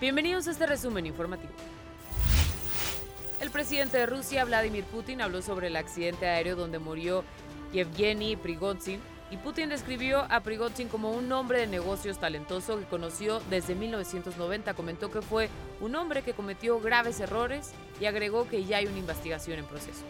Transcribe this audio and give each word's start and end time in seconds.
Bienvenidos 0.00 0.48
a 0.48 0.52
este 0.52 0.64
resumen 0.64 1.04
informativo. 1.04 1.52
El 3.38 3.50
presidente 3.50 3.98
de 3.98 4.06
Rusia, 4.06 4.46
Vladimir 4.46 4.84
Putin, 4.84 5.20
habló 5.20 5.42
sobre 5.42 5.66
el 5.66 5.76
accidente 5.76 6.26
aéreo 6.26 6.56
donde 6.56 6.78
murió 6.78 7.22
Yevgeny 7.74 8.36
Prigozhin 8.36 8.98
y 9.30 9.36
Putin 9.36 9.68
describió 9.68 10.26
a 10.30 10.40
Prigozhin 10.40 10.88
como 10.88 11.10
un 11.10 11.30
hombre 11.32 11.60
de 11.60 11.66
negocios 11.66 12.18
talentoso 12.18 12.78
que 12.78 12.86
conoció 12.86 13.40
desde 13.50 13.74
1990. 13.74 14.72
Comentó 14.72 15.10
que 15.10 15.20
fue 15.20 15.50
un 15.82 15.94
hombre 15.96 16.22
que 16.22 16.32
cometió 16.32 16.80
graves 16.80 17.20
errores 17.20 17.72
y 18.00 18.06
agregó 18.06 18.48
que 18.48 18.64
ya 18.64 18.78
hay 18.78 18.86
una 18.86 18.96
investigación 18.96 19.58
en 19.58 19.66
proceso. 19.66 20.06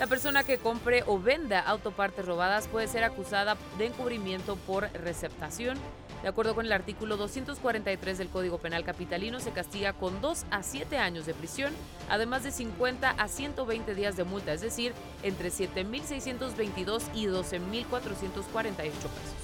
La 0.00 0.08
persona 0.08 0.42
que 0.42 0.58
compre 0.58 1.04
o 1.06 1.20
venda 1.20 1.60
autopartes 1.60 2.26
robadas 2.26 2.66
puede 2.66 2.88
ser 2.88 3.04
acusada 3.04 3.56
de 3.78 3.86
encubrimiento 3.86 4.56
por 4.56 4.90
receptación. 4.94 5.78
De 6.26 6.30
acuerdo 6.30 6.56
con 6.56 6.66
el 6.66 6.72
artículo 6.72 7.16
243 7.16 8.18
del 8.18 8.30
Código 8.30 8.58
Penal 8.58 8.82
Capitalino, 8.82 9.38
se 9.38 9.52
castiga 9.52 9.92
con 9.92 10.20
2 10.20 10.46
a 10.50 10.64
7 10.64 10.98
años 10.98 11.24
de 11.24 11.34
prisión, 11.34 11.72
además 12.08 12.42
de 12.42 12.50
50 12.50 13.10
a 13.10 13.28
120 13.28 13.94
días 13.94 14.16
de 14.16 14.24
multa, 14.24 14.52
es 14.52 14.60
decir, 14.60 14.92
entre 15.22 15.50
7.622 15.50 17.02
y 17.14 17.26
12.448 17.26 18.74
pesos. 18.74 19.36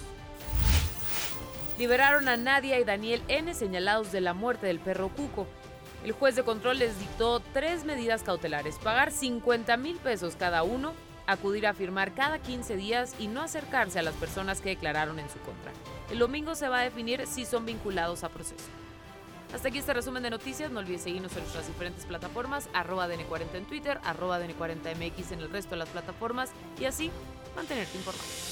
Liberaron 1.79 2.27
a 2.27 2.37
Nadia 2.37 2.81
y 2.81 2.85
Daniel 2.85 3.23
N. 3.29 3.55
señalados 3.55 4.11
de 4.11 4.21
la 4.21 4.35
muerte 4.35 4.67
del 4.67 4.81
perro 4.81 5.09
Cuco. 5.09 5.47
El 6.03 6.11
juez 6.11 6.35
de 6.35 6.43
control 6.43 6.81
les 6.81 6.99
dictó 6.99 7.39
tres 7.53 7.85
medidas 7.85 8.25
cautelares, 8.25 8.79
pagar 8.79 9.13
50 9.13 9.77
mil 9.77 9.99
pesos 9.99 10.35
cada 10.35 10.65
uno, 10.65 10.95
acudir 11.27 11.67
a 11.67 11.75
firmar 11.75 12.15
cada 12.15 12.39
15 12.39 12.77
días 12.77 13.15
y 13.19 13.29
no 13.29 13.43
acercarse 13.43 13.99
a 13.99 14.03
las 14.03 14.15
personas 14.15 14.61
que 14.61 14.71
declararon 14.71 15.19
en 15.19 15.29
su 15.29 15.39
contra. 15.41 15.73
El 16.11 16.19
domingo 16.19 16.55
se 16.55 16.69
va 16.69 16.81
a 16.81 16.83
definir 16.83 17.27
si 17.27 17.45
son 17.45 17.67
vinculados 17.67 18.25
a 18.25 18.29
proceso. 18.29 18.67
Hasta 19.55 19.69
aquí 19.69 19.79
este 19.79 19.93
resumen 19.93 20.23
de 20.23 20.31
noticias. 20.31 20.71
No 20.71 20.81
olvides 20.81 21.03
seguirnos 21.03 21.33
en 21.33 21.41
nuestras 21.41 21.67
diferentes 21.67 22.07
plataformas, 22.07 22.69
arroba 22.73 23.07
DN40 23.09 23.55
en 23.55 23.65
Twitter, 23.67 24.01
arroba 24.05 24.41
DN40MX 24.41 25.33
en 25.33 25.41
el 25.41 25.51
resto 25.51 25.71
de 25.73 25.77
las 25.77 25.89
plataformas 25.91 26.51
y 26.81 26.87
así 26.87 27.11
mantenerte 27.55 27.97
informado. 27.99 28.52